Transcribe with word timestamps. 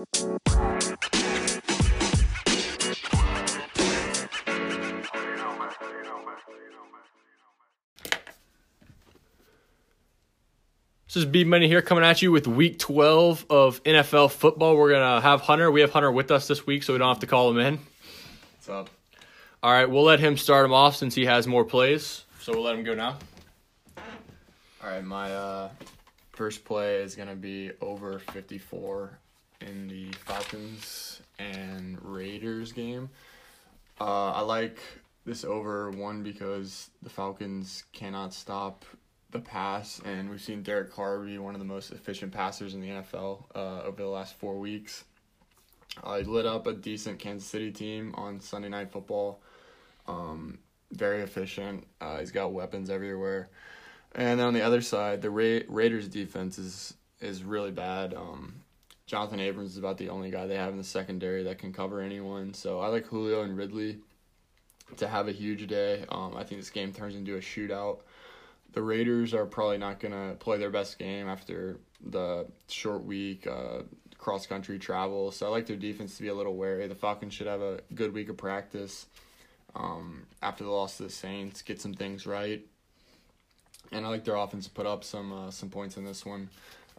This 0.00 0.06
is 11.16 11.26
B 11.26 11.44
Money 11.44 11.68
here 11.68 11.82
coming 11.82 12.02
at 12.02 12.22
you 12.22 12.32
with 12.32 12.46
week 12.46 12.78
12 12.78 13.44
of 13.50 13.82
NFL 13.82 14.30
football. 14.30 14.74
We're 14.74 14.88
going 14.88 15.16
to 15.16 15.20
have 15.20 15.42
Hunter. 15.42 15.70
We 15.70 15.82
have 15.82 15.90
Hunter 15.90 16.10
with 16.10 16.30
us 16.30 16.48
this 16.48 16.66
week, 16.66 16.82
so 16.82 16.94
we 16.94 16.98
don't 16.98 17.08
have 17.08 17.18
to 17.20 17.26
call 17.26 17.50
him 17.50 17.58
in. 17.58 17.78
What's 18.56 18.68
up? 18.70 18.88
All 19.62 19.70
right, 19.70 19.90
we'll 19.90 20.04
let 20.04 20.18
him 20.18 20.38
start 20.38 20.64
him 20.64 20.72
off 20.72 20.96
since 20.96 21.14
he 21.14 21.26
has 21.26 21.46
more 21.46 21.66
plays. 21.66 22.24
So 22.40 22.52
we'll 22.54 22.62
let 22.62 22.74
him 22.74 22.84
go 22.84 22.94
now. 22.94 23.18
All 24.82 24.88
right, 24.90 25.04
my 25.04 25.34
uh, 25.34 25.68
first 26.32 26.64
play 26.64 27.02
is 27.02 27.16
going 27.16 27.28
to 27.28 27.34
be 27.34 27.72
over 27.82 28.18
54 28.18 29.18
in 29.60 29.88
the 29.88 30.10
Falcons 30.24 31.20
and 31.38 31.98
Raiders 32.02 32.72
game. 32.72 33.10
Uh, 34.00 34.32
I 34.32 34.40
like 34.40 34.78
this 35.26 35.44
over 35.44 35.90
one 35.90 36.22
because 36.22 36.90
the 37.02 37.10
Falcons 37.10 37.84
cannot 37.92 38.32
stop 38.32 38.84
the 39.30 39.38
pass, 39.38 40.00
and 40.04 40.28
we've 40.28 40.40
seen 40.40 40.62
Derek 40.62 40.92
Carr 40.92 41.20
be 41.20 41.38
one 41.38 41.54
of 41.54 41.60
the 41.60 41.66
most 41.66 41.92
efficient 41.92 42.32
passers 42.32 42.74
in 42.74 42.80
the 42.80 42.88
NFL 42.88 43.44
uh, 43.54 43.82
over 43.82 44.02
the 44.02 44.08
last 44.08 44.34
four 44.34 44.58
weeks. 44.58 45.04
I 46.02 46.20
lit 46.20 46.46
up 46.46 46.66
a 46.66 46.72
decent 46.72 47.18
Kansas 47.18 47.48
City 47.48 47.70
team 47.70 48.14
on 48.16 48.40
Sunday 48.40 48.68
Night 48.68 48.90
Football. 48.90 49.40
Um, 50.06 50.58
very 50.92 51.22
efficient. 51.22 51.86
Uh, 52.00 52.18
he's 52.18 52.30
got 52.30 52.52
weapons 52.52 52.90
everywhere. 52.90 53.48
And 54.14 54.40
then 54.40 54.46
on 54.46 54.54
the 54.54 54.62
other 54.62 54.80
side, 54.80 55.22
the 55.22 55.30
Ra- 55.30 55.64
Raiders 55.68 56.08
defense 56.08 56.58
is 56.58 56.94
is 57.20 57.44
really 57.44 57.70
bad. 57.70 58.14
Um, 58.14 58.59
Jonathan 59.10 59.40
Abrams 59.40 59.72
is 59.72 59.76
about 59.76 59.98
the 59.98 60.08
only 60.08 60.30
guy 60.30 60.46
they 60.46 60.54
have 60.54 60.70
in 60.70 60.78
the 60.78 60.84
secondary 60.84 61.42
that 61.42 61.58
can 61.58 61.72
cover 61.72 62.00
anyone. 62.00 62.54
So 62.54 62.78
I 62.78 62.86
like 62.86 63.06
Julio 63.06 63.42
and 63.42 63.56
Ridley 63.56 63.98
to 64.98 65.08
have 65.08 65.26
a 65.26 65.32
huge 65.32 65.66
day. 65.66 66.04
Um, 66.10 66.36
I 66.36 66.44
think 66.44 66.60
this 66.60 66.70
game 66.70 66.92
turns 66.92 67.16
into 67.16 67.34
a 67.34 67.40
shootout. 67.40 68.02
The 68.72 68.80
Raiders 68.80 69.34
are 69.34 69.46
probably 69.46 69.78
not 69.78 69.98
going 69.98 70.12
to 70.12 70.36
play 70.36 70.58
their 70.58 70.70
best 70.70 70.96
game 70.96 71.26
after 71.26 71.78
the 72.00 72.46
short 72.68 73.02
week, 73.02 73.48
uh, 73.48 73.80
cross 74.16 74.46
country 74.46 74.78
travel. 74.78 75.32
So 75.32 75.44
I 75.44 75.48
like 75.48 75.66
their 75.66 75.74
defense 75.74 76.16
to 76.18 76.22
be 76.22 76.28
a 76.28 76.34
little 76.34 76.54
wary. 76.54 76.86
The 76.86 76.94
Falcons 76.94 77.34
should 77.34 77.48
have 77.48 77.62
a 77.62 77.80
good 77.92 78.14
week 78.14 78.28
of 78.28 78.36
practice 78.36 79.06
um, 79.74 80.22
after 80.40 80.62
the 80.62 80.70
loss 80.70 80.98
to 80.98 81.02
the 81.02 81.10
Saints, 81.10 81.62
get 81.62 81.80
some 81.80 81.94
things 81.94 82.28
right. 82.28 82.64
And 83.90 84.06
I 84.06 84.08
like 84.08 84.24
their 84.24 84.36
offense 84.36 84.66
to 84.66 84.70
put 84.70 84.86
up 84.86 85.02
some 85.02 85.32
uh, 85.32 85.50
some 85.50 85.68
points 85.68 85.96
in 85.96 86.04
this 86.04 86.24
one. 86.24 86.48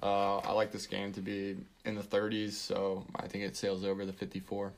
Uh, 0.01 0.37
I 0.37 0.51
like 0.53 0.71
this 0.71 0.87
game 0.87 1.13
to 1.13 1.21
be 1.21 1.57
in 1.85 1.95
the 1.95 2.01
30s, 2.01 2.53
so 2.53 3.05
I 3.15 3.27
think 3.27 3.43
it 3.43 3.55
sails 3.55 3.85
over 3.85 4.05
the 4.05 4.13
54. 4.13 4.71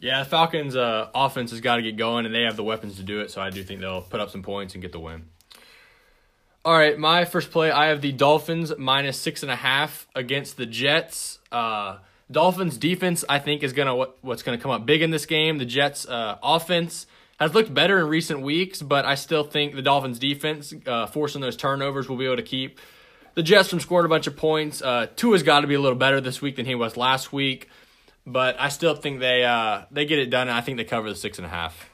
Yeah, 0.00 0.22
the 0.22 0.28
Falcons' 0.28 0.76
uh, 0.76 1.08
offense 1.14 1.50
has 1.50 1.60
got 1.60 1.76
to 1.76 1.82
get 1.82 1.96
going, 1.96 2.26
and 2.26 2.34
they 2.34 2.42
have 2.42 2.56
the 2.56 2.64
weapons 2.64 2.96
to 2.96 3.02
do 3.02 3.20
it. 3.20 3.30
So 3.30 3.40
I 3.40 3.50
do 3.50 3.62
think 3.62 3.80
they'll 3.80 4.02
put 4.02 4.20
up 4.20 4.30
some 4.30 4.42
points 4.42 4.74
and 4.74 4.82
get 4.82 4.92
the 4.92 5.00
win. 5.00 5.24
All 6.64 6.76
right, 6.76 6.98
my 6.98 7.26
first 7.26 7.50
play, 7.50 7.70
I 7.70 7.88
have 7.88 8.00
the 8.00 8.12
Dolphins 8.12 8.72
minus 8.78 9.18
six 9.18 9.42
and 9.42 9.52
a 9.52 9.56
half 9.56 10.06
against 10.14 10.56
the 10.56 10.64
Jets. 10.64 11.38
Uh, 11.52 11.98
Dolphins 12.30 12.78
defense, 12.78 13.22
I 13.28 13.38
think, 13.38 13.62
is 13.62 13.74
gonna 13.74 13.94
what, 13.94 14.16
what's 14.22 14.42
gonna 14.42 14.56
come 14.56 14.70
up 14.70 14.86
big 14.86 15.02
in 15.02 15.10
this 15.10 15.26
game. 15.26 15.58
The 15.58 15.66
Jets 15.66 16.08
uh, 16.08 16.38
offense 16.42 17.06
has 17.38 17.54
looked 17.54 17.74
better 17.74 17.98
in 17.98 18.06
recent 18.06 18.40
weeks, 18.40 18.80
but 18.80 19.04
I 19.04 19.14
still 19.14 19.44
think 19.44 19.74
the 19.74 19.82
Dolphins 19.82 20.18
defense, 20.18 20.72
uh, 20.86 21.06
forcing 21.06 21.42
those 21.42 21.56
turnovers, 21.56 22.08
will 22.08 22.16
be 22.16 22.24
able 22.24 22.36
to 22.36 22.42
keep 22.42 22.80
the 23.34 23.42
Jets 23.42 23.68
from 23.68 23.80
scoring 23.80 24.06
a 24.06 24.08
bunch 24.08 24.26
of 24.26 24.36
points. 24.36 24.82
Uh, 24.82 25.06
Tua's 25.16 25.42
got 25.42 25.60
to 25.60 25.66
be 25.66 25.74
a 25.74 25.80
little 25.80 25.98
better 25.98 26.20
this 26.20 26.40
week 26.40 26.56
than 26.56 26.66
he 26.66 26.74
was 26.74 26.96
last 26.96 27.32
week, 27.32 27.68
but 28.26 28.56
I 28.58 28.68
still 28.68 28.94
think 28.94 29.20
they 29.20 29.44
uh, 29.44 29.82
they 29.90 30.06
get 30.06 30.18
it 30.18 30.30
done, 30.30 30.48
I 30.48 30.60
think 30.60 30.78
they 30.78 30.84
cover 30.84 31.08
the 31.08 31.16
six 31.16 31.38
and 31.38 31.46
a 31.46 31.50
half. 31.50 31.90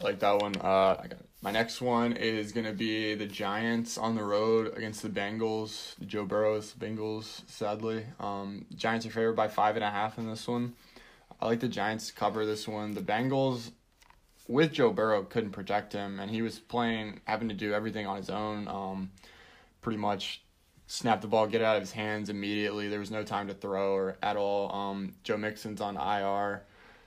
I 0.00 0.04
like 0.04 0.18
that 0.20 0.40
one. 0.40 0.56
Uh, 0.56 1.02
my 1.42 1.50
next 1.50 1.80
one 1.80 2.12
is 2.12 2.52
gonna 2.52 2.72
be 2.72 3.14
the 3.14 3.26
Giants 3.26 3.98
on 3.98 4.14
the 4.14 4.22
road 4.22 4.76
against 4.76 5.02
the 5.02 5.08
Bengals. 5.08 5.94
Joe 6.06 6.24
Burrow's 6.24 6.72
Bengals, 6.74 7.42
sadly. 7.48 8.06
Um, 8.20 8.66
Giants 8.74 9.06
are 9.06 9.10
favored 9.10 9.36
by 9.36 9.48
five 9.48 9.76
and 9.76 9.84
a 9.84 9.90
half 9.90 10.18
in 10.18 10.28
this 10.28 10.46
one. 10.46 10.74
I 11.40 11.46
like 11.46 11.60
the 11.60 11.68
Giants 11.68 12.12
cover 12.12 12.46
this 12.46 12.68
one. 12.68 12.94
The 12.94 13.00
Bengals 13.00 13.72
with 14.46 14.72
Joe 14.72 14.92
Burrow 14.92 15.24
couldn't 15.24 15.50
protect 15.50 15.92
him, 15.92 16.20
and 16.20 16.30
he 16.30 16.42
was 16.42 16.58
playing, 16.58 17.20
having 17.24 17.48
to 17.48 17.54
do 17.54 17.72
everything 17.72 18.06
on 18.06 18.16
his 18.16 18.30
own. 18.30 18.68
Um, 18.68 19.10
pretty 19.82 19.98
much 19.98 20.42
snap 20.86 21.20
the 21.20 21.26
ball, 21.26 21.46
get 21.46 21.60
it 21.60 21.64
out 21.64 21.76
of 21.76 21.82
his 21.82 21.92
hands 21.92 22.30
immediately. 22.30 22.88
There 22.88 23.00
was 23.00 23.10
no 23.10 23.22
time 23.22 23.48
to 23.48 23.54
throw 23.54 23.94
or 23.94 24.16
at 24.22 24.36
all. 24.36 24.74
Um, 24.74 25.12
Joe 25.24 25.36
Mixon's 25.36 25.80
on 25.80 25.96
IR. 25.96 26.62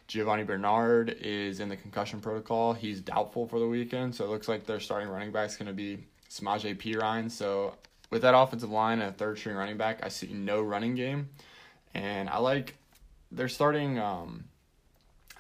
Giovani 0.08 0.44
Bernard 0.44 1.18
is 1.20 1.60
in 1.60 1.70
the 1.70 1.76
concussion 1.76 2.22
protocol. 2.22 2.74
He's 2.74 3.02
doubtful 3.02 3.48
for 3.48 3.60
the 3.60 3.68
weekend, 3.68 4.14
so 4.14 4.24
it 4.26 4.30
looks 4.30 4.48
like 4.48 4.66
their 4.66 4.80
starting 4.80 5.10
running 5.10 5.32
back 5.32 5.50
is 5.50 5.56
going 5.56 5.68
to 5.68 5.74
be 5.74 6.04
Samaje 6.30 6.78
Perine. 6.78 7.32
So 7.32 7.74
with 8.12 8.22
that 8.22 8.38
offensive 8.38 8.70
line 8.70 9.02
and 9.02 9.10
a 9.10 9.14
third 9.14 9.40
string 9.40 9.56
running 9.56 9.78
back, 9.78 10.04
I 10.04 10.10
see 10.10 10.28
no 10.28 10.62
running 10.62 10.94
game, 10.94 11.30
and 11.96 12.30
I 12.30 12.38
like 12.38 12.76
they're 13.32 13.50
starting 13.50 13.98
um, 13.98 14.44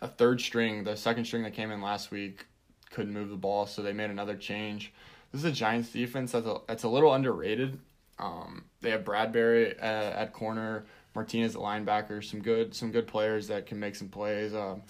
a 0.01 0.07
third 0.07 0.41
string. 0.41 0.84
The 0.84 0.97
second 0.97 1.25
string 1.25 1.44
that 1.44 1.53
came 1.53 1.69
in 1.69 1.81
last 1.81 2.09
week 2.09 2.45
couldn't 2.90 3.13
move 3.13 3.29
the 3.29 3.35
ball, 3.35 3.68
so 3.68 3.84
they 3.84 3.94
made 3.94 4.09
another 4.09 4.35
change. 4.35 4.94
This 5.31 5.44
is 5.44 5.46
a 5.46 5.52
Giants 5.52 5.90
defense 5.90 6.31
that's 6.31 6.47
a, 6.47 6.58
that's 6.68 6.84
a 6.84 6.90
little 6.90 7.13
underrated. 7.13 7.80
Um, 8.19 8.66
they 8.81 8.91
have 8.91 9.03
Bradberry 9.03 9.75
at, 9.81 10.13
at 10.13 10.34
corner. 10.34 10.86
Martinez 11.13 11.56
at 11.56 11.62
linebacker, 11.62 12.22
some 12.22 12.41
good 12.41 12.75
some 12.75 12.91
good 12.91 13.08
players 13.08 13.47
that 13.47 13.66
can 13.66 13.80
make 13.80 13.96
some 13.96 14.09
plays. 14.09 14.53
Um, 14.53 14.81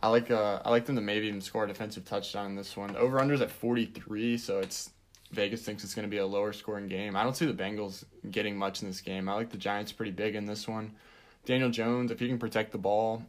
I 0.00 0.08
like 0.08 0.30
uh, 0.30 0.62
I 0.64 0.70
like 0.70 0.86
them 0.86 0.94
to 0.94 1.02
maybe 1.02 1.26
even 1.26 1.40
score 1.40 1.64
a 1.64 1.66
defensive 1.66 2.04
touchdown 2.04 2.46
in 2.46 2.54
this 2.54 2.76
one. 2.76 2.94
Over 2.94 3.18
unders 3.18 3.40
at 3.40 3.50
forty 3.50 3.86
three, 3.86 4.38
so 4.38 4.60
it's 4.60 4.90
Vegas 5.32 5.62
thinks 5.62 5.82
it's 5.82 5.96
going 5.96 6.06
to 6.06 6.10
be 6.10 6.18
a 6.18 6.26
lower 6.26 6.52
scoring 6.52 6.86
game. 6.86 7.16
I 7.16 7.24
don't 7.24 7.36
see 7.36 7.44
the 7.44 7.52
Bengals 7.52 8.04
getting 8.30 8.56
much 8.56 8.82
in 8.82 8.88
this 8.88 9.00
game. 9.00 9.28
I 9.28 9.34
like 9.34 9.50
the 9.50 9.58
Giants 9.58 9.90
pretty 9.90 10.12
big 10.12 10.36
in 10.36 10.46
this 10.46 10.68
one. 10.68 10.94
Daniel 11.44 11.70
Jones, 11.70 12.12
if 12.12 12.20
he 12.20 12.28
can 12.28 12.38
protect 12.38 12.70
the 12.70 12.78
ball, 12.78 13.24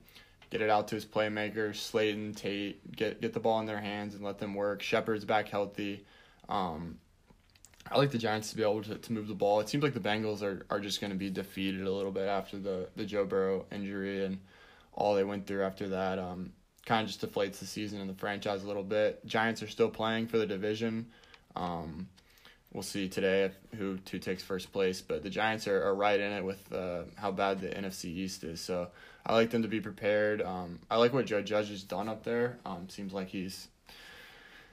get 0.51 0.61
it 0.61 0.69
out 0.69 0.87
to 0.89 0.95
his 0.95 1.05
playmakers, 1.07 1.77
Slayton, 1.77 2.35
Tate, 2.35 2.95
get 2.95 3.21
get 3.21 3.33
the 3.33 3.39
ball 3.39 3.59
in 3.59 3.65
their 3.65 3.81
hands 3.81 4.13
and 4.13 4.23
let 4.23 4.37
them 4.37 4.53
work. 4.53 4.83
Shepard's 4.83 5.25
back 5.25 5.49
healthy. 5.49 6.05
Um, 6.49 6.97
I 7.91 7.97
like 7.97 8.11
the 8.11 8.17
Giants 8.17 8.49
to 8.51 8.57
be 8.57 8.63
able 8.63 8.83
to, 8.83 8.95
to 8.95 9.13
move 9.13 9.27
the 9.27 9.33
ball. 9.33 9.59
It 9.61 9.69
seems 9.69 9.83
like 9.83 9.93
the 9.93 9.99
Bengals 9.99 10.43
are, 10.43 10.65
are 10.69 10.79
just 10.79 10.99
going 11.01 11.11
to 11.11 11.17
be 11.17 11.29
defeated 11.29 11.81
a 11.81 11.91
little 11.91 12.11
bit 12.11 12.27
after 12.27 12.57
the, 12.57 12.89
the 12.95 13.05
Joe 13.05 13.25
Burrow 13.25 13.65
injury 13.71 14.25
and 14.25 14.39
all 14.93 15.15
they 15.15 15.23
went 15.23 15.47
through 15.47 15.63
after 15.63 15.89
that. 15.89 16.19
Um, 16.19 16.51
kind 16.85 17.03
of 17.03 17.07
just 17.07 17.21
deflates 17.25 17.59
the 17.59 17.65
season 17.65 18.01
and 18.01 18.09
the 18.09 18.15
franchise 18.15 18.63
a 18.63 18.67
little 18.67 18.83
bit. 18.83 19.25
Giants 19.25 19.63
are 19.63 19.67
still 19.67 19.89
playing 19.89 20.27
for 20.27 20.37
the 20.37 20.45
division. 20.45 21.07
Um, 21.55 22.07
we'll 22.73 22.83
see 22.83 23.07
today 23.07 23.45
if, 23.45 23.55
who 23.77 23.97
who 24.09 24.19
takes 24.19 24.43
first 24.43 24.71
place, 24.71 25.01
but 25.01 25.23
the 25.23 25.29
Giants 25.29 25.67
are, 25.67 25.83
are 25.83 25.95
right 25.95 26.19
in 26.19 26.31
it 26.31 26.43
with 26.43 26.71
uh, 26.71 27.03
how 27.15 27.31
bad 27.31 27.59
the 27.59 27.69
NFC 27.69 28.05
East 28.05 28.43
is. 28.43 28.61
So 28.61 28.89
I 29.25 29.33
like 29.33 29.49
them 29.49 29.63
to 29.63 29.67
be 29.67 29.81
prepared. 29.81 30.41
Um, 30.41 30.79
I 30.89 30.97
like 30.97 31.13
what 31.13 31.25
Joe 31.25 31.41
Judge 31.41 31.69
has 31.69 31.83
done 31.83 32.09
up 32.09 32.23
there. 32.23 32.59
Um, 32.65 32.89
seems 32.89 33.13
like 33.13 33.29
he's 33.29 33.67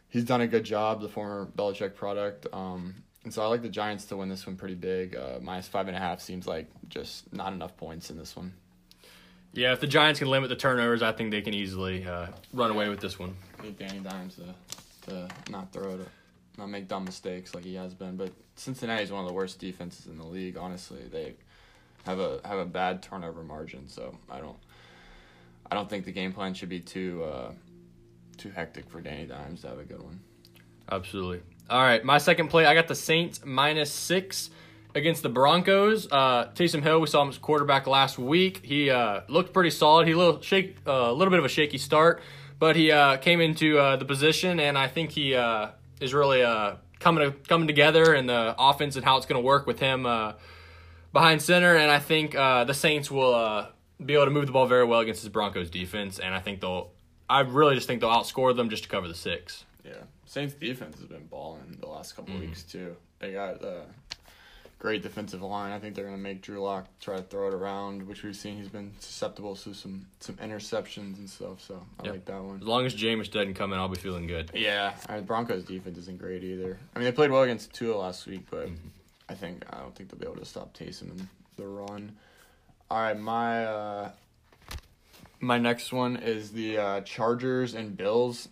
he's 0.08 0.24
done 0.24 0.40
a 0.40 0.46
good 0.46 0.64
job, 0.64 1.00
the 1.00 1.08
former 1.08 1.46
Belichick 1.56 1.94
product. 1.94 2.46
Um, 2.52 2.94
and 3.24 3.34
so 3.34 3.42
I 3.42 3.46
like 3.46 3.62
the 3.62 3.68
Giants 3.68 4.04
to 4.06 4.16
win 4.16 4.28
this 4.28 4.46
one 4.46 4.56
pretty 4.56 4.76
big. 4.76 5.16
Uh, 5.16 5.38
minus 5.42 5.66
five 5.66 5.88
and 5.88 5.96
a 5.96 6.00
half 6.00 6.20
seems 6.20 6.46
like 6.46 6.68
just 6.88 7.32
not 7.32 7.52
enough 7.52 7.76
points 7.76 8.10
in 8.10 8.16
this 8.16 8.36
one. 8.36 8.52
Yeah, 9.52 9.72
if 9.72 9.80
the 9.80 9.86
Giants 9.86 10.20
can 10.20 10.28
limit 10.28 10.50
the 10.50 10.56
turnovers, 10.56 11.02
I 11.02 11.12
think 11.12 11.30
they 11.30 11.40
can 11.40 11.54
easily 11.54 12.06
uh, 12.06 12.26
run 12.52 12.70
away 12.70 12.88
with 12.88 13.00
this 13.00 13.18
one. 13.18 13.34
I 13.58 13.62
need 13.62 13.78
Danny 13.78 14.00
Dimes 14.00 14.36
to, 14.36 15.10
to 15.10 15.28
not 15.50 15.72
throw 15.72 15.94
it, 15.94 16.08
not 16.58 16.68
make 16.68 16.88
dumb 16.88 17.04
mistakes 17.04 17.54
like 17.54 17.64
he 17.64 17.74
has 17.74 17.94
been. 17.94 18.16
But 18.16 18.32
Cincinnati 18.54 19.02
is 19.02 19.10
one 19.10 19.22
of 19.22 19.26
the 19.26 19.32
worst 19.32 19.58
defenses 19.58 20.06
in 20.06 20.18
the 20.18 20.26
league. 20.26 20.56
Honestly, 20.56 21.02
they 21.10 21.34
have 22.04 22.20
a 22.20 22.40
have 22.44 22.58
a 22.58 22.66
bad 22.66 23.02
turnover 23.02 23.42
margin. 23.42 23.88
So 23.88 24.16
I 24.30 24.40
don't 24.40 24.58
I 25.70 25.74
don't 25.74 25.88
think 25.88 26.04
the 26.04 26.12
game 26.12 26.32
plan 26.32 26.54
should 26.54 26.68
be 26.68 26.80
too 26.80 27.24
uh, 27.24 27.50
too 28.38 28.50
hectic 28.50 28.88
for 28.88 29.00
Danny 29.00 29.26
Dimes 29.26 29.62
to 29.62 29.68
have 29.68 29.78
a 29.78 29.84
good 29.84 30.02
one. 30.02 30.20
Absolutely. 30.90 31.40
All 31.68 31.82
right, 31.82 32.04
my 32.04 32.18
second 32.18 32.48
play, 32.48 32.64
I 32.64 32.74
got 32.74 32.86
the 32.86 32.94
Saints 32.94 33.40
minus 33.44 33.92
six 33.92 34.50
against 34.94 35.22
the 35.22 35.28
Broncos. 35.28 36.06
Uh, 36.10 36.50
Taysom 36.54 36.82
Hill, 36.82 37.00
we 37.00 37.06
saw 37.06 37.22
him 37.22 37.28
as 37.28 37.38
quarterback 37.38 37.86
last 37.86 38.18
week. 38.18 38.64
He 38.64 38.88
uh, 38.88 39.22
looked 39.28 39.52
pretty 39.52 39.70
solid. 39.70 40.06
He 40.06 40.12
a 40.12 40.16
little 40.16 40.40
shake, 40.40 40.76
a 40.86 40.92
uh, 40.92 41.12
little 41.12 41.30
bit 41.30 41.38
of 41.38 41.44
a 41.44 41.48
shaky 41.48 41.78
start, 41.78 42.22
but 42.58 42.76
he 42.76 42.92
uh, 42.92 43.16
came 43.18 43.40
into 43.40 43.78
uh, 43.78 43.96
the 43.96 44.04
position, 44.04 44.60
and 44.60 44.78
I 44.78 44.86
think 44.86 45.10
he 45.10 45.34
uh, 45.34 45.70
is 46.00 46.14
really 46.14 46.42
uh, 46.42 46.76
coming 47.00 47.30
to, 47.30 47.38
coming 47.48 47.66
together 47.66 48.14
in 48.14 48.26
the 48.26 48.54
offense 48.58 48.96
and 48.96 49.04
how 49.04 49.16
it's 49.16 49.26
going 49.26 49.40
to 49.40 49.46
work 49.46 49.66
with 49.66 49.80
him 49.80 50.06
uh, 50.06 50.32
behind 51.12 51.42
center. 51.42 51.76
And 51.76 51.90
I 51.90 51.98
think 51.98 52.34
uh, 52.34 52.64
the 52.64 52.74
Saints 52.74 53.10
will 53.10 53.34
uh, 53.34 53.66
be 54.04 54.14
able 54.14 54.26
to 54.26 54.30
move 54.30 54.46
the 54.46 54.52
ball 54.52 54.66
very 54.66 54.84
well 54.84 55.00
against 55.00 55.22
this 55.22 55.30
Broncos 55.30 55.68
defense, 55.68 56.18
and 56.18 56.34
I 56.34 56.40
think 56.40 56.60
they'll. 56.60 56.92
I 57.28 57.40
really 57.40 57.74
just 57.74 57.86
think 57.86 58.00
they'll 58.00 58.10
outscore 58.10 58.54
them 58.54 58.70
just 58.70 58.84
to 58.84 58.88
cover 58.88 59.08
the 59.08 59.14
six. 59.14 59.64
Yeah, 59.84 59.94
Saints 60.26 60.54
defense 60.54 60.98
has 60.98 61.06
been 61.06 61.26
balling 61.26 61.76
the 61.80 61.86
last 61.86 62.14
couple 62.16 62.34
Mhm. 62.34 62.40
weeks 62.40 62.62
too. 62.62 62.96
They 63.20 63.32
got 63.32 63.62
uh, 63.64 63.82
great 64.78 65.02
defensive 65.02 65.42
line. 65.42 65.72
I 65.72 65.78
think 65.78 65.94
they're 65.94 66.04
going 66.04 66.16
to 66.16 66.22
make 66.22 66.42
Drew 66.42 66.60
Lock 66.62 66.86
try 67.00 67.16
to 67.16 67.22
throw 67.22 67.48
it 67.48 67.54
around, 67.54 68.06
which 68.06 68.22
we've 68.22 68.36
seen 68.36 68.56
he's 68.58 68.68
been 68.68 68.92
susceptible 69.00 69.54
to 69.56 69.74
some 69.74 70.06
some 70.20 70.36
interceptions 70.36 71.18
and 71.18 71.28
stuff. 71.30 71.60
So 71.62 71.82
I 72.00 72.04
Yep. 72.04 72.12
like 72.12 72.24
that 72.26 72.42
one. 72.42 72.56
As 72.56 72.62
long 72.66 72.84
as 72.86 72.94
Jameis 72.94 73.30
doesn't 73.30 73.54
come 73.54 73.72
in, 73.72 73.78
I'll 73.78 73.88
be 73.88 73.96
feeling 73.96 74.26
good. 74.26 74.50
Yeah, 74.54 74.94
I 75.08 75.16
mean, 75.16 75.24
Broncos 75.24 75.64
defense 75.64 75.98
isn't 75.98 76.18
great 76.18 76.42
either. 76.44 76.78
I 76.94 76.98
mean, 76.98 77.04
they 77.06 77.12
played 77.12 77.30
well 77.30 77.42
against 77.42 77.72
Tua 77.72 77.96
last 77.96 78.26
week, 78.26 78.46
but 78.50 78.66
Mm-hmm. 78.66 78.88
I 79.28 79.34
think 79.34 79.64
I 79.72 79.78
don't 79.78 79.94
think 79.94 80.10
they'll 80.10 80.20
be 80.20 80.26
able 80.26 80.36
to 80.38 80.44
stop 80.44 80.72
Taysom 80.76 81.10
in 81.18 81.28
the 81.56 81.66
run. 81.66 82.16
All 82.90 82.98
right, 83.00 83.18
my 83.18 83.64
uh, 83.64 84.10
my 85.40 85.58
next 85.58 85.92
one 85.92 86.16
is 86.16 86.52
the 86.52 86.78
uh, 86.78 87.00
Chargers 87.02 87.74
and 87.74 87.96
Bills 87.96 88.48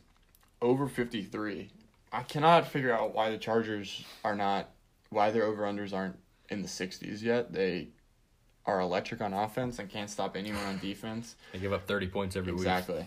over 0.61 0.89
fifty 0.89 1.23
three. 1.23 1.71
I 2.13 2.23
cannot 2.23 2.69
figure 2.69 2.93
out 2.93 3.15
why 3.15 3.31
the 3.31 3.39
Chargers 3.39 4.05
are 4.25 4.37
not 4.37 4.71
why 5.11 5.31
their 5.31 5.45
over 5.45 5.65
unders 5.65 5.93
aren't 5.93 6.17
in 6.49 6.63
the 6.63 6.69
sixties 6.69 7.23
yet. 7.23 7.53
They 7.53 7.89
are 8.67 8.81
electric 8.81 9.21
on 9.21 9.33
offense 9.33 9.79
and 9.79 9.89
can't 9.91 10.11
stop 10.11 10.37
anyone 10.37 10.65
on 10.65 10.79
defense. 10.79 11.37
They 11.53 11.59
give 11.59 11.73
up 11.73 11.87
30 11.87 12.07
points 12.09 12.37
every 12.37 12.53
week. 12.53 12.63
Exactly. 12.63 13.07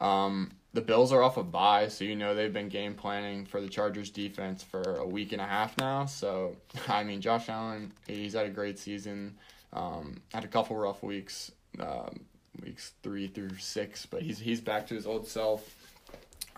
Um, 0.00 0.52
the 0.72 0.80
Bills 0.80 1.12
are 1.12 1.22
off 1.22 1.36
a 1.36 1.44
bye, 1.44 1.88
so 1.88 2.04
you 2.04 2.16
know 2.16 2.34
they've 2.34 2.52
been 2.52 2.68
game 2.68 2.94
planning 2.94 3.46
for 3.46 3.60
the 3.60 3.68
Chargers 3.68 4.10
defense 4.10 4.62
for 4.62 4.96
a 4.96 5.06
week 5.06 5.32
and 5.32 5.40
a 5.40 5.46
half 5.46 5.78
now. 5.78 6.06
So, 6.06 6.56
I 6.88 7.04
mean, 7.04 7.20
Josh 7.20 7.48
Allen, 7.48 7.92
he's 8.06 8.32
had 8.32 8.46
a 8.46 8.50
great 8.50 8.78
season. 8.78 9.36
Um, 9.72 10.20
had 10.32 10.44
a 10.44 10.48
couple 10.48 10.76
rough 10.76 11.02
weeks, 11.02 11.52
um, 11.80 12.20
weeks 12.62 12.92
three 13.02 13.26
through 13.26 13.56
six, 13.58 14.06
but 14.06 14.22
he's 14.22 14.38
he's 14.38 14.60
back 14.60 14.86
to 14.88 14.94
his 14.94 15.06
old 15.06 15.26
self. 15.26 15.74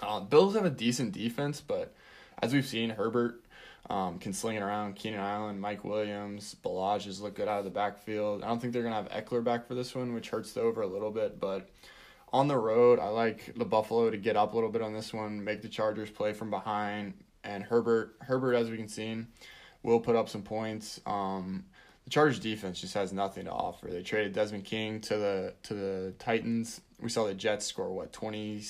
Uh, 0.02 0.20
Bills 0.20 0.54
have 0.54 0.64
a 0.64 0.70
decent 0.70 1.12
defense, 1.12 1.60
but 1.60 1.94
as 2.42 2.52
we've 2.52 2.66
seen, 2.66 2.90
Herbert 2.90 3.42
um, 3.88 4.18
can 4.18 4.32
sling 4.32 4.56
it 4.56 4.62
around. 4.62 4.96
Keenan 4.96 5.20
Allen, 5.20 5.58
Mike 5.58 5.84
Williams, 5.84 6.56
Ballage 6.62 7.04
has 7.04 7.20
looked 7.20 7.36
good 7.36 7.48
out 7.48 7.58
of 7.58 7.64
the 7.64 7.70
backfield. 7.70 8.42
I 8.42 8.48
don't 8.48 8.60
think 8.60 8.72
they're 8.72 8.82
gonna 8.82 8.96
have 8.96 9.08
Ekeler 9.08 9.42
back 9.42 9.66
for 9.66 9.74
this 9.74 9.94
one, 9.94 10.12
which 10.12 10.30
hurts 10.30 10.52
the 10.52 10.60
over 10.60 10.82
a 10.82 10.86
little 10.86 11.10
bit. 11.10 11.40
But 11.40 11.70
on 12.32 12.48
the 12.48 12.58
road, 12.58 12.98
I 12.98 13.08
like 13.08 13.54
the 13.56 13.64
Buffalo 13.64 14.10
to 14.10 14.16
get 14.16 14.36
up 14.36 14.52
a 14.52 14.56
little 14.56 14.70
bit 14.70 14.82
on 14.82 14.92
this 14.92 15.12
one, 15.12 15.42
make 15.42 15.62
the 15.62 15.68
Chargers 15.68 16.10
play 16.10 16.32
from 16.32 16.50
behind, 16.50 17.14
and 17.44 17.62
Herbert, 17.62 18.16
Herbert, 18.20 18.54
as 18.54 18.70
we 18.70 18.76
can 18.76 18.88
see, 18.88 19.24
will 19.82 20.00
put 20.00 20.16
up 20.16 20.28
some 20.28 20.42
points. 20.42 21.00
Um, 21.06 21.64
the 22.06 22.10
Chargers 22.10 22.38
defense 22.38 22.80
just 22.80 22.94
has 22.94 23.12
nothing 23.12 23.44
to 23.44 23.52
offer. 23.52 23.88
They 23.88 24.02
traded 24.02 24.32
Desmond 24.32 24.64
King 24.64 25.00
to 25.02 25.16
the 25.18 25.54
to 25.64 25.74
the 25.74 26.14
Titans. 26.18 26.80
We 27.00 27.10
saw 27.10 27.26
the 27.26 27.34
Jets 27.34 27.66
score 27.66 27.92
what 27.92 28.12
twenty 28.12 28.62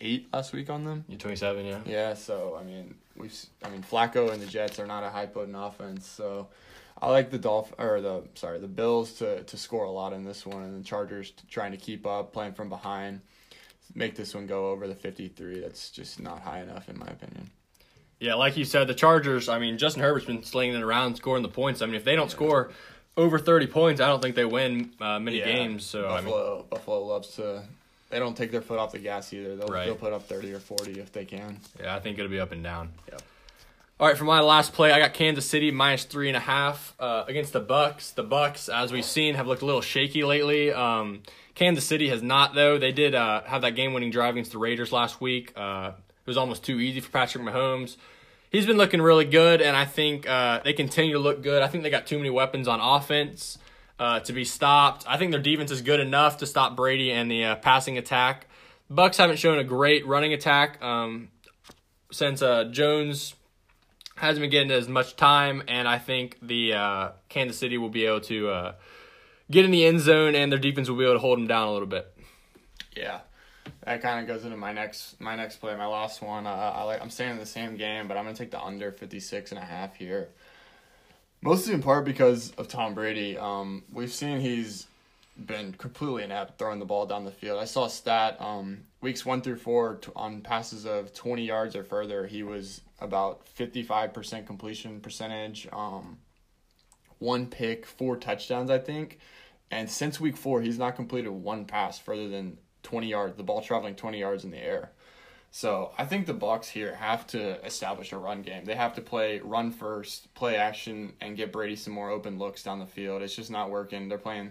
eight 0.00 0.28
last 0.32 0.52
week 0.54 0.70
on 0.70 0.84
them. 0.84 1.04
You 1.08 1.18
27, 1.18 1.66
yeah. 1.66 1.80
Yeah, 1.84 2.14
so 2.14 2.56
I 2.58 2.64
mean, 2.64 2.94
we've 3.16 3.30
s- 3.30 3.48
I 3.62 3.68
mean 3.68 3.82
Flacco 3.82 4.32
and 4.32 4.40
the 4.40 4.46
Jets 4.46 4.78
are 4.78 4.86
not 4.86 5.04
a 5.04 5.10
high 5.10 5.26
potent 5.26 5.56
offense, 5.58 6.06
so 6.06 6.48
I 7.02 7.10
like 7.10 7.30
the 7.30 7.38
Dolph 7.38 7.74
or 7.76 8.00
the 8.00 8.22
sorry 8.36 8.58
the 8.60 8.68
Bills 8.68 9.14
to 9.14 9.42
to 9.42 9.56
score 9.58 9.84
a 9.84 9.90
lot 9.90 10.12
in 10.12 10.24
this 10.24 10.46
one, 10.46 10.62
and 10.62 10.80
the 10.80 10.84
Chargers 10.88 11.32
trying 11.50 11.72
to 11.72 11.76
keep 11.78 12.06
up, 12.06 12.32
playing 12.32 12.54
from 12.54 12.68
behind, 12.68 13.20
make 13.94 14.14
this 14.14 14.34
one 14.34 14.46
go 14.46 14.70
over 14.70 14.86
the 14.86 14.94
fifty 14.94 15.28
three. 15.28 15.58
That's 15.60 15.90
just 15.90 16.20
not 16.20 16.40
high 16.40 16.60
enough 16.60 16.88
in 16.88 16.98
my 16.98 17.06
opinion. 17.08 17.50
Yeah, 18.24 18.34
like 18.36 18.56
you 18.56 18.64
said, 18.64 18.86
the 18.86 18.94
Chargers, 18.94 19.48
I 19.50 19.58
mean, 19.58 19.76
Justin 19.76 20.02
Herbert's 20.02 20.24
been 20.24 20.42
slinging 20.42 20.76
it 20.76 20.82
around, 20.82 21.16
scoring 21.16 21.42
the 21.42 21.48
points. 21.50 21.82
I 21.82 21.86
mean, 21.86 21.94
if 21.96 22.04
they 22.04 22.16
don't 22.16 22.30
score 22.30 22.70
over 23.18 23.38
30 23.38 23.66
points, 23.66 24.00
I 24.00 24.06
don't 24.06 24.22
think 24.22 24.34
they 24.34 24.46
win 24.46 24.92
uh, 25.00 25.18
many 25.18 25.40
games. 25.40 25.84
So, 25.84 26.08
I 26.08 26.16
mean, 26.22 26.24
Buffalo 26.24 26.66
Buffalo 26.70 27.04
loves 27.04 27.28
to. 27.36 27.62
They 28.08 28.18
don't 28.18 28.34
take 28.36 28.50
their 28.50 28.62
foot 28.62 28.78
off 28.78 28.92
the 28.92 28.98
gas 28.98 29.32
either. 29.34 29.56
They'll 29.56 29.66
Right. 29.68 29.84
they'll 29.86 29.94
put 29.96 30.12
up 30.12 30.22
thirty 30.26 30.52
or 30.54 30.58
forty 30.58 31.00
if 31.00 31.12
they 31.12 31.24
can. 31.24 31.60
yeah, 31.80 31.94
I 31.94 32.00
think 32.00 32.18
it'll 32.18 32.30
be 32.30 32.40
up 32.40 32.52
and 32.52 32.62
down. 32.62 32.92
Yep. 33.10 33.22
All 34.00 34.08
right, 34.08 34.16
for 34.16 34.24
my 34.24 34.40
last 34.40 34.72
play, 34.72 34.90
I 34.90 34.98
got 34.98 35.14
Kansas 35.14 35.46
City 35.46 35.70
minus 35.70 36.04
three 36.04 36.28
and 36.28 36.36
a 36.36 36.40
half 36.40 36.94
uh, 36.98 37.24
against 37.28 37.52
the 37.52 37.60
Bucs. 37.60 38.14
The 38.14 38.24
Bucs, 38.24 38.72
as 38.72 38.90
we've 38.90 39.04
seen, 39.04 39.34
have 39.36 39.46
looked 39.46 39.62
a 39.62 39.66
little 39.66 39.80
shaky 39.82 40.24
lately. 40.24 40.72
Um, 40.72 41.22
Kansas 41.54 41.84
City 41.84 42.08
has 42.08 42.20
not, 42.22 42.54
though. 42.54 42.78
They 42.78 42.90
did 42.90 43.14
uh, 43.14 43.42
have 43.44 43.62
that 43.62 43.76
game-winning 43.76 44.10
drive 44.10 44.34
against 44.34 44.50
the 44.50 44.58
Raiders 44.58 44.90
last 44.90 45.20
week. 45.20 45.52
Uh, 45.56 45.92
it 45.96 46.26
was 46.26 46.36
almost 46.36 46.64
too 46.64 46.80
easy 46.80 46.98
for 47.00 47.10
Patrick 47.12 47.44
Mahomes. 47.44 47.96
He's 48.54 48.66
been 48.66 48.76
looking 48.76 49.02
really 49.02 49.24
good, 49.24 49.60
and 49.60 49.76
I 49.76 49.84
think 49.84 50.28
uh, 50.28 50.60
they 50.62 50.74
continue 50.74 51.14
to 51.14 51.18
look 51.18 51.42
good. 51.42 51.60
I 51.60 51.66
think 51.66 51.82
they 51.82 51.90
got 51.90 52.06
too 52.06 52.18
many 52.18 52.30
weapons 52.30 52.68
on 52.68 52.78
offense 52.78 53.58
uh, 53.98 54.20
to 54.20 54.32
be 54.32 54.44
stopped. 54.44 55.04
I 55.08 55.16
think 55.16 55.32
their 55.32 55.40
defense 55.40 55.72
is 55.72 55.82
good 55.82 55.98
enough 55.98 56.36
to 56.36 56.46
stop 56.46 56.76
Brady 56.76 57.10
and 57.10 57.28
the 57.28 57.44
uh, 57.46 57.56
passing 57.56 57.98
attack. 57.98 58.46
Bucs 58.88 59.16
haven't 59.16 59.40
shown 59.40 59.58
a 59.58 59.64
great 59.64 60.06
running 60.06 60.32
attack 60.32 60.80
um, 60.80 61.30
since 62.12 62.42
uh, 62.42 62.66
Jones 62.70 63.34
hasn't 64.14 64.40
been 64.40 64.50
getting 64.50 64.70
as 64.70 64.86
much 64.86 65.16
time, 65.16 65.64
and 65.66 65.88
I 65.88 65.98
think 65.98 66.38
the 66.40 66.74
uh, 66.74 67.08
Kansas 67.28 67.58
City 67.58 67.76
will 67.76 67.90
be 67.90 68.06
able 68.06 68.20
to 68.20 68.50
uh, 68.50 68.74
get 69.50 69.64
in 69.64 69.72
the 69.72 69.84
end 69.84 69.98
zone, 69.98 70.36
and 70.36 70.52
their 70.52 70.60
defense 70.60 70.88
will 70.88 70.96
be 70.96 71.02
able 71.02 71.14
to 71.14 71.18
hold 71.18 71.40
them 71.40 71.48
down 71.48 71.66
a 71.66 71.72
little 71.72 71.88
bit. 71.88 72.06
Yeah, 72.96 73.18
that 73.84 74.00
kind 74.00 74.20
of 74.20 74.26
goes 74.26 74.44
into 74.44 74.56
my 74.56 74.72
next 74.72 75.20
my 75.20 75.36
next 75.36 75.56
play, 75.56 75.76
my 75.76 75.86
last 75.86 76.22
one. 76.22 76.46
Uh, 76.46 76.72
I 76.74 76.82
like 76.84 77.02
I'm 77.02 77.10
staying 77.10 77.32
in 77.32 77.38
the 77.38 77.46
same 77.46 77.76
game, 77.76 78.08
but 78.08 78.16
I'm 78.16 78.24
gonna 78.24 78.36
take 78.36 78.50
the 78.50 78.62
under 78.62 78.90
56 78.90 79.52
and 79.52 79.58
a 79.58 79.64
half 79.64 79.96
here. 79.96 80.28
Mostly 81.42 81.74
in 81.74 81.82
part 81.82 82.04
because 82.04 82.52
of 82.52 82.68
Tom 82.68 82.94
Brady. 82.94 83.36
Um, 83.36 83.84
we've 83.92 84.12
seen 84.12 84.40
he's 84.40 84.86
been 85.36 85.72
completely 85.72 86.22
inept 86.22 86.58
throwing 86.58 86.78
the 86.78 86.84
ball 86.86 87.06
down 87.06 87.24
the 87.24 87.30
field. 87.30 87.60
I 87.60 87.64
saw 87.64 87.84
a 87.84 87.90
stat 87.90 88.40
um, 88.40 88.84
weeks 89.00 89.26
one 89.26 89.42
through 89.42 89.56
four 89.56 89.96
t- 89.96 90.10
on 90.16 90.40
passes 90.40 90.86
of 90.86 91.12
20 91.12 91.44
yards 91.44 91.76
or 91.76 91.84
further. 91.84 92.26
He 92.26 92.42
was 92.42 92.80
about 93.00 93.44
55% 93.58 94.46
completion 94.46 95.00
percentage. 95.00 95.68
Um, 95.72 96.18
one 97.18 97.46
pick, 97.46 97.84
four 97.84 98.16
touchdowns, 98.16 98.70
I 98.70 98.78
think. 98.78 99.18
And 99.70 99.90
since 99.90 100.20
week 100.20 100.36
four, 100.36 100.62
he's 100.62 100.78
not 100.78 100.94
completed 100.94 101.30
one 101.30 101.64
pass 101.64 101.98
further 101.98 102.28
than 102.28 102.58
20 102.84 103.08
yards, 103.08 103.36
the 103.36 103.42
ball 103.42 103.60
traveling 103.60 103.96
20 103.96 104.20
yards 104.20 104.44
in 104.44 104.50
the 104.50 104.58
air. 104.58 104.92
So 105.50 105.92
I 105.96 106.04
think 106.04 106.26
the 106.26 106.34
Bucs 106.34 106.66
here 106.66 106.96
have 106.96 107.26
to 107.28 107.64
establish 107.64 108.12
a 108.12 108.18
run 108.18 108.42
game. 108.42 108.64
They 108.64 108.74
have 108.74 108.94
to 108.94 109.00
play 109.00 109.38
run 109.38 109.70
first, 109.70 110.34
play 110.34 110.56
action, 110.56 111.12
and 111.20 111.36
get 111.36 111.52
Brady 111.52 111.76
some 111.76 111.92
more 111.92 112.10
open 112.10 112.38
looks 112.38 112.62
down 112.64 112.80
the 112.80 112.86
field. 112.86 113.22
It's 113.22 113.36
just 113.36 113.52
not 113.52 113.70
working. 113.70 114.08
They're 114.08 114.18
playing 114.18 114.50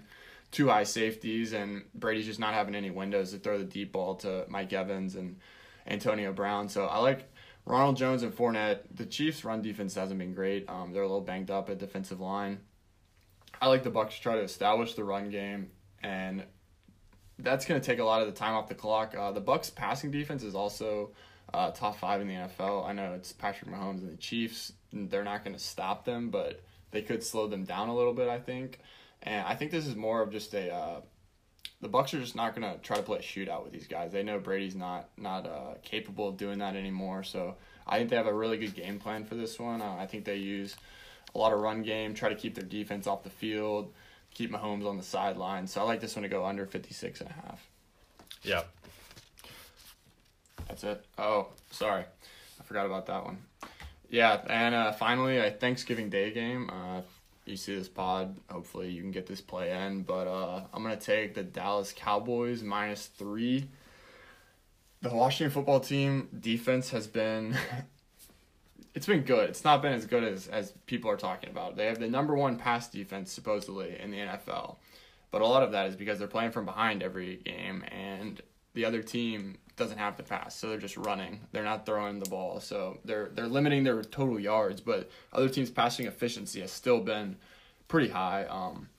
two 0.51 0.69
high 0.69 0.83
safeties, 0.83 1.51
and 1.51 1.83
Brady's 1.94 2.25
just 2.25 2.39
not 2.39 2.53
having 2.53 2.74
any 2.74 2.89
windows 2.89 3.31
to 3.31 3.38
throw 3.38 3.57
the 3.57 3.65
deep 3.65 3.91
ball 3.91 4.15
to 4.15 4.45
Mike 4.47 4.71
Evans 4.71 5.15
and 5.15 5.38
Antonio 5.85 6.31
Brown. 6.31 6.69
So 6.69 6.85
I 6.85 7.00
like 7.00 7.30
Ronald 7.65 7.97
Jones 7.97 8.24
and 8.24 8.33
Fournette. 8.33 8.80
The 8.95 9.06
Chiefs' 9.06 9.44
run 9.44 9.62
defense 9.62 9.95
hasn't 9.95 10.19
been 10.19 10.33
great. 10.33 10.69
Um, 10.69 10.94
they're 10.94 11.03
a 11.03 11.07
little 11.07 11.19
banged 11.19 11.51
up 11.51 11.69
at 11.69 11.80
defensive 11.80 12.21
line. 12.21 12.59
I 13.62 13.68
like 13.68 13.83
the 13.83 13.91
Bucs 13.91 14.15
to 14.15 14.21
try 14.21 14.35
to 14.35 14.44
establish 14.44 14.94
the 14.94 15.03
run 15.03 15.30
game, 15.30 15.71
and 16.01 16.44
that's 17.44 17.66
going 17.66 17.80
to 17.80 17.85
take 17.85 18.00
a 18.00 18.04
lot 18.04 18.21
of 18.21 18.28
the 18.28 18.33
time 18.33 18.54
off 18.54 18.68
the 18.68 18.76
clock. 18.76 19.16
Uh, 19.16 19.31
the 19.31 19.42
Bucs' 19.42 19.73
passing 19.73 20.09
defense 20.09 20.44
is 20.44 20.56
also 20.56 21.12
uh, 21.54 21.71
top 21.71 21.97
five 21.97 22.21
in 22.21 22.28
the 22.28 22.33
NFL. 22.33 22.88
I 22.88 22.94
know 22.94 23.14
it's 23.14 23.31
Patrick 23.33 23.69
Mahomes 23.69 24.00
and 24.00 24.12
the 24.12 24.18
Chiefs. 24.18 24.73
They're 24.92 25.23
not 25.23 25.44
going 25.44 25.56
to 25.56 25.62
stop 25.62 26.06
them, 26.06 26.30
but 26.30 26.64
they 26.92 27.02
could 27.02 27.23
slow 27.23 27.47
them 27.47 27.66
down 27.66 27.90
a 27.90 27.95
little 27.95 28.14
bit. 28.14 28.30
I 28.30 28.40
think, 28.40 28.80
and 29.21 29.45
I 29.45 29.56
think 29.56 29.71
this 29.71 29.85
is 29.85 29.95
more 29.95 30.21
of 30.21 30.31
just 30.31 30.54
a. 30.54 30.73
Uh, 30.73 31.02
the 31.81 31.90
Bucs 31.90 32.14
are 32.14 32.19
just 32.19 32.35
not 32.35 32.56
going 32.56 32.71
to 32.71 32.80
try 32.81 32.95
to 32.95 33.04
play 33.04 33.19
a 33.19 33.21
shootout 33.21 33.64
with 33.64 33.73
these 33.73 33.88
guys. 33.88 34.14
They 34.14 34.23
know 34.23 34.40
Brady's 34.40 34.76
not 34.76 35.09
not 35.18 35.45
uh, 35.45 35.76
capable 35.83 36.30
of 36.30 36.38
doing 36.38 36.59
that 36.59 36.76
anymore. 36.76 37.23
So 37.23 37.56
I 37.85 37.97
think 37.97 38.09
they 38.09 38.16
have 38.16 38.28
a 38.28 38.33
really 38.33 38.57
good 38.57 38.73
game 38.73 39.00
plan 39.00 39.26
for 39.26 39.35
this 39.35 39.59
one. 39.59 39.81
Uh, 39.81 39.95
I 40.00 40.06
think 40.06 40.23
they 40.23 40.38
use 40.38 40.78
a 41.35 41.38
lot 41.38 41.52
of 41.52 41.59
run 41.59 41.81
game, 41.81 42.14
try 42.14 42.30
to 42.30 42.35
keep 42.35 42.56
their 42.56 42.64
defense 42.64 43.07
off 43.07 43.23
the 43.23 43.30
field, 43.30 43.92
keep 44.33 44.52
Mahomes 44.52 44.87
on 44.87 44.97
the 44.97 45.04
sideline. 45.04 45.68
So 45.68 45.81
I 45.81 45.83
like 45.83 46.02
this 46.02 46.16
one 46.16 46.23
to 46.23 46.30
go 46.30 46.45
under 46.45 46.66
56 46.66 47.21
and 47.21 47.30
a 47.30 47.33
half. 47.33 47.68
Yeah. 48.42 48.63
That's 50.68 50.83
it. 50.83 51.06
Oh, 51.18 51.47
sorry. 51.71 52.04
I 52.59 52.63
forgot 52.63 52.85
about 52.85 53.06
that 53.07 53.23
one. 53.23 53.37
Yeah, 54.09 54.42
and 54.47 54.75
uh, 54.75 54.92
finally, 54.92 55.37
a 55.37 55.52
Thanksgiving 55.52 56.09
Day 56.09 56.31
game. 56.31 56.69
Uh, 56.69 57.02
you 57.45 57.57
see 57.57 57.75
this 57.75 57.90
pod, 57.90 58.35
hopefully 58.49 58.90
you 58.90 59.02
can 59.02 59.11
get 59.11 59.25
this 59.25 59.42
play 59.42 59.71
in. 59.71 60.04
But 60.04 60.28
uh, 60.28 60.61
I'm 60.73 60.83
going 60.83 60.97
to 60.97 61.04
take 61.04 61.33
the 61.33 61.44
Dallas 61.44 61.94
Cowboys 61.95 62.63
minus 62.63 63.07
three. 63.07 63.69
The 65.02 65.09
Washington 65.09 65.52
football 65.52 65.80
team 65.80 66.30
defense 66.40 66.92
has 66.92 67.07
been. 67.07 67.57
it's 68.94 69.07
been 69.07 69.21
good. 69.21 69.50
It's 69.50 69.64
not 69.64 69.81
been 69.81 69.94
as 69.94 70.06
good 70.06 70.23
as, 70.23 70.47
as 70.47 70.73
people 70.85 71.09
are 71.09 71.18
talking 71.18 71.50
about. 71.50 71.76
They 71.76 71.88
have 71.88 72.00
the 72.00 72.07
number 72.07 72.35
one 72.35 72.57
pass 72.57 72.90
defense, 72.90 73.31
supposedly, 73.31 74.00
in 74.00 74.12
the 74.12 74.18
NFL. 74.18 74.76
But 75.31 75.42
a 75.42 75.47
lot 75.47 75.64
of 75.64 75.71
that 75.71 75.88
is 75.88 75.95
because 75.95 76.19
they're 76.19 76.28
playing 76.28 76.52
from 76.52 76.66
behind 76.66 77.02
every 77.02 77.38
game, 77.38 77.83
and 77.92 78.40
the 78.76 78.85
other 78.85 79.02
team 79.02 79.57
doesn't 79.76 79.97
have 79.97 80.16
to 80.18 80.23
pass, 80.23 80.56
so 80.56 80.69
they're 80.69 80.78
just 80.78 80.97
running. 80.97 81.40
They're 81.52 81.64
not 81.64 81.88
throwing 81.88 82.19
the 82.19 82.30
ball, 82.30 82.59
so 82.59 83.00
they're 83.04 83.30
they're 83.33 83.47
limiting 83.47 83.83
their 83.83 84.04
total 84.04 84.40
yards. 84.40 84.80
But 84.80 85.09
other 85.31 85.50
teams' 85.50 85.71
passing 85.71 86.06
efficiency 86.06 86.62
has 86.62 86.71
still 86.71 87.00
been 87.00 87.38
pretty 87.88 88.09
high. 88.09 88.45
Um, 88.45 88.90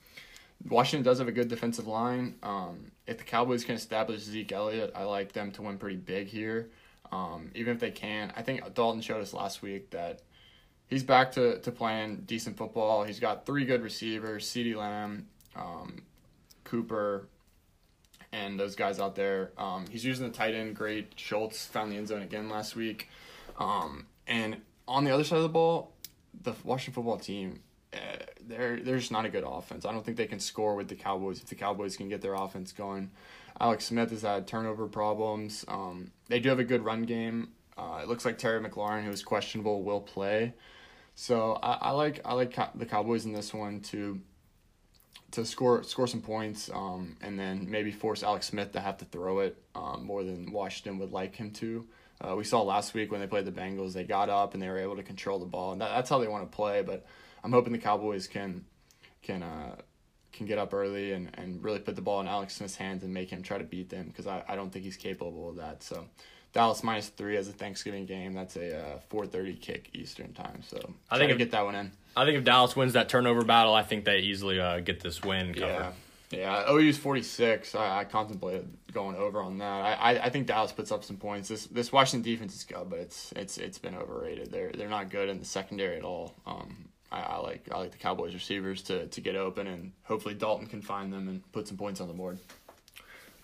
Washington 0.67 1.03
does 1.03 1.19
have 1.19 1.29
a 1.29 1.31
good 1.31 1.47
defensive 1.47 1.87
line. 1.87 2.35
Um, 2.43 2.91
if 3.07 3.17
the 3.17 3.23
Cowboys 3.23 3.63
can 3.63 3.75
establish 3.75 4.21
Zeke 4.21 4.51
Elliott, 4.51 4.91
I 4.95 5.03
like 5.03 5.31
them 5.31 5.51
to 5.51 5.61
win 5.61 5.77
pretty 5.77 5.97
big 5.97 6.27
here. 6.27 6.69
Um, 7.11 7.51
even 7.55 7.73
if 7.73 7.79
they 7.79 7.91
can, 7.91 8.33
I 8.35 8.41
think 8.41 8.73
Dalton 8.73 9.01
showed 9.01 9.21
us 9.21 9.33
last 9.33 9.61
week 9.61 9.91
that 9.91 10.21
he's 10.87 11.03
back 11.03 11.31
to, 11.33 11.59
to 11.59 11.71
playing 11.71 12.23
decent 12.25 12.57
football. 12.57 13.03
He's 13.03 13.19
got 13.19 13.45
three 13.45 13.65
good 13.65 13.81
receivers: 13.83 14.45
CeeDee 14.47 14.75
Lamb, 14.75 15.27
um, 15.55 16.01
Cooper, 16.63 17.27
and 18.31 18.59
those 18.59 18.75
guys 18.75 18.99
out 18.99 19.15
there. 19.15 19.51
Um, 19.57 19.85
he's 19.89 20.03
using 20.03 20.27
the 20.27 20.33
tight 20.33 20.55
end 20.55 20.75
great. 20.75 21.13
Schultz 21.15 21.65
found 21.65 21.91
the 21.91 21.97
end 21.97 22.07
zone 22.07 22.21
again 22.21 22.49
last 22.49 22.75
week. 22.75 23.09
Um, 23.57 24.07
and 24.27 24.57
on 24.87 25.05
the 25.05 25.11
other 25.11 25.23
side 25.23 25.37
of 25.37 25.43
the 25.43 25.49
ball, 25.49 25.93
the 26.43 26.53
Washington 26.63 26.93
football 26.93 27.17
team, 27.17 27.61
they're 28.47 28.79
they're 28.79 28.97
just 28.97 29.11
not 29.11 29.25
a 29.25 29.29
good 29.29 29.43
offense. 29.45 29.85
I 29.85 29.91
don't 29.91 30.03
think 30.05 30.17
they 30.17 30.27
can 30.27 30.39
score 30.39 30.75
with 30.75 30.87
the 30.87 30.95
Cowboys 30.95 31.39
if 31.41 31.47
the 31.47 31.55
Cowboys 31.55 31.97
can 31.97 32.09
get 32.09 32.21
their 32.21 32.33
offense 32.33 32.71
going. 32.71 33.11
Alex 33.59 33.85
Smith 33.85 34.11
has 34.11 34.23
had 34.23 34.47
turnover 34.47 34.87
problems. 34.87 35.63
Um, 35.67 36.11
they 36.27 36.39
do 36.39 36.49
have 36.49 36.59
a 36.59 36.63
good 36.63 36.83
run 36.83 37.03
game. 37.03 37.49
Uh, 37.77 37.99
it 38.01 38.07
looks 38.07 38.25
like 38.25 38.37
Terry 38.37 38.61
McLaurin, 38.61 39.03
who 39.03 39.11
is 39.11 39.23
questionable, 39.23 39.83
will 39.83 40.01
play. 40.01 40.53
So 41.15 41.57
I, 41.63 41.73
I 41.81 41.91
like 41.91 42.21
I 42.25 42.33
like 42.33 42.57
the 42.75 42.85
Cowboys 42.85 43.25
in 43.25 43.33
this 43.33 43.53
one 43.53 43.79
to 43.81 44.19
to 45.31 45.45
score 45.45 45.83
score 45.83 46.07
some 46.07 46.21
points, 46.21 46.69
um, 46.73 47.17
and 47.21 47.39
then 47.39 47.69
maybe 47.69 47.91
force 47.91 48.23
Alex 48.23 48.47
Smith 48.47 48.71
to 48.73 48.79
have 48.79 48.97
to 48.97 49.05
throw 49.05 49.39
it 49.39 49.57
um, 49.75 50.05
more 50.05 50.23
than 50.23 50.51
Washington 50.51 50.99
would 50.99 51.11
like 51.11 51.35
him 51.35 51.51
to. 51.51 51.85
Uh, 52.21 52.35
we 52.35 52.43
saw 52.43 52.61
last 52.61 52.93
week 52.93 53.11
when 53.11 53.19
they 53.19 53.27
played 53.27 53.45
the 53.45 53.51
Bengals, 53.51 53.93
they 53.93 54.05
got 54.05 54.29
up 54.29 54.53
and 54.53 54.63
they 54.63 54.69
were 54.69 54.77
able 54.77 54.95
to 54.95 55.03
control 55.03 55.37
the 55.39 55.45
ball, 55.45 55.73
and 55.73 55.81
that, 55.81 55.89
that's 55.89 56.09
how 56.09 56.19
they 56.19 56.27
want 56.27 56.49
to 56.49 56.55
play. 56.55 56.81
But 56.81 57.05
I'm 57.45 57.51
hoping 57.51 57.73
the 57.73 57.79
Cowboys 57.79 58.25
can 58.25 58.65
can 59.21 59.43
uh, 59.43 59.75
can 60.33 60.47
get 60.47 60.57
up 60.57 60.73
early 60.73 61.13
and, 61.13 61.29
and 61.35 61.63
really 61.63 61.77
put 61.77 61.95
the 61.95 62.01
ball 62.01 62.19
in 62.19 62.27
Alex 62.27 62.55
Smith's 62.55 62.75
hands 62.75 63.03
and 63.03 63.13
make 63.13 63.29
him 63.29 63.43
try 63.43 63.59
to 63.59 63.63
beat 63.63 63.89
them 63.89 64.07
because 64.07 64.25
I, 64.25 64.43
I 64.47 64.55
don't 64.55 64.73
think 64.73 64.83
he's 64.83 64.97
capable 64.97 65.49
of 65.49 65.57
that. 65.57 65.83
So 65.83 66.05
Dallas 66.53 66.83
minus 66.83 67.09
three 67.09 67.37
as 67.37 67.47
a 67.47 67.51
Thanksgiving 67.51 68.07
game. 68.07 68.33
That's 68.33 68.55
a 68.55 68.79
uh, 68.79 68.99
four 69.09 69.27
thirty 69.27 69.53
kick 69.53 69.91
Eastern 69.93 70.33
time. 70.33 70.63
So 70.67 70.95
I 71.11 71.19
think 71.19 71.31
if, 71.31 71.37
get 71.37 71.51
that 71.51 71.63
one 71.63 71.75
in. 71.75 71.91
I 72.17 72.25
think 72.25 72.39
if 72.39 72.43
Dallas 72.43 72.75
wins 72.75 72.93
that 72.93 73.09
turnover 73.09 73.43
battle, 73.43 73.75
I 73.75 73.83
think 73.83 74.05
they 74.05 74.19
easily 74.19 74.59
uh, 74.59 74.79
get 74.79 75.01
this 75.01 75.21
win 75.21 75.53
covered. 75.53 75.67
Yeah. 75.67 75.91
Yeah, 76.31 76.71
OU's 76.71 76.97
forty 76.97 77.21
six. 77.21 77.75
I, 77.75 77.99
I 77.99 78.03
contemplated 78.05 78.67
going 78.91 79.15
over 79.15 79.39
on 79.39 79.59
that. 79.59 79.85
I, 79.85 79.93
I, 79.93 80.23
I 80.25 80.29
think 80.31 80.47
Dallas 80.47 80.71
puts 80.71 80.91
up 80.91 81.03
some 81.03 81.17
points. 81.17 81.47
This 81.47 81.67
this 81.67 81.91
Washington 81.91 82.29
defense 82.29 82.55
is 82.55 82.63
good, 82.63 82.89
but 82.89 82.97
it's 82.97 83.31
it's 83.33 83.59
it's 83.59 83.77
been 83.77 83.95
overrated. 83.95 84.51
They're 84.51 84.71
they're 84.71 84.89
not 84.89 85.11
good 85.11 85.29
in 85.29 85.37
the 85.37 85.45
secondary 85.45 85.97
at 85.97 86.03
all. 86.03 86.33
Um, 86.47 86.84
I, 87.11 87.21
I 87.21 87.37
like 87.37 87.67
I 87.71 87.77
like 87.77 87.91
the 87.91 87.97
Cowboys 87.97 88.33
receivers 88.33 88.81
to 88.83 89.07
to 89.07 89.21
get 89.21 89.35
open, 89.35 89.67
and 89.67 89.91
hopefully 90.03 90.33
Dalton 90.33 90.67
can 90.67 90.81
find 90.81 91.11
them 91.11 91.27
and 91.27 91.51
put 91.51 91.67
some 91.67 91.77
points 91.77 92.01
on 92.01 92.07
the 92.07 92.13
board. 92.13 92.39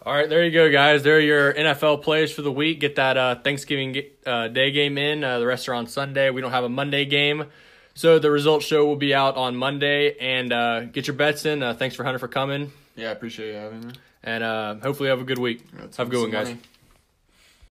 All 0.04 0.14
right, 0.14 0.28
there 0.28 0.44
you 0.44 0.50
go, 0.50 0.72
guys. 0.72 1.04
There 1.04 1.18
are 1.18 1.20
your 1.20 1.54
NFL 1.54 2.02
plays 2.02 2.32
for 2.32 2.42
the 2.42 2.52
week. 2.52 2.80
Get 2.80 2.96
that 2.96 3.18
uh, 3.18 3.36
Thanksgiving 3.36 4.02
uh, 4.26 4.48
Day 4.48 4.72
game 4.72 4.98
in. 4.98 5.24
Uh, 5.24 5.38
the 5.38 5.46
rest 5.46 5.70
are 5.70 5.76
on 5.76 5.86
Sunday. 5.86 6.32
We 6.32 6.42
don't 6.42 6.50
have 6.50 6.64
a 6.64 6.70
Monday 6.70 7.06
game. 7.06 7.46
So 7.94 8.18
the 8.18 8.32
results 8.32 8.66
show 8.66 8.84
will 8.86 8.96
be 8.96 9.14
out 9.14 9.36
on 9.36 9.56
Monday. 9.56 10.18
And 10.18 10.52
uh, 10.52 10.86
get 10.86 11.06
your 11.06 11.16
bets 11.16 11.46
in. 11.46 11.62
Uh, 11.62 11.76
thanks 11.76 11.96
for 11.96 12.04
Hunter 12.04 12.18
for 12.18 12.28
coming. 12.28 12.72
Yeah, 12.96 13.10
I 13.10 13.12
appreciate 13.12 13.50
you 13.50 13.60
having 13.60 13.88
me. 13.90 13.94
And 14.24 14.44
uh, 14.44 14.76
hopefully 14.82 15.10
have 15.10 15.22
a 15.22 15.24
good 15.24 15.38
week. 15.38 15.64
have 15.98 16.08
a 16.08 16.10
good 16.10 16.22
one, 16.22 16.32
guys. 16.32 16.48
Money. 16.48 16.60